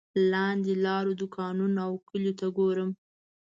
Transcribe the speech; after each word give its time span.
لاندې 0.31 0.73
لارو 0.85 1.11
دوکانونو 1.21 1.77
او 1.85 1.93
کلیو 2.09 2.37
ته 2.39 2.47
ګورم. 2.57 2.89